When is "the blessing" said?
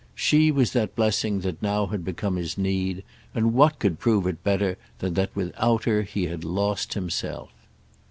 0.73-1.41